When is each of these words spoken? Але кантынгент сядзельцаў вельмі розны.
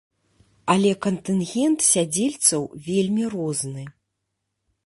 Але 0.73 0.91
кантынгент 1.05 1.79
сядзельцаў 1.91 2.61
вельмі 2.89 3.23
розны. 3.35 3.83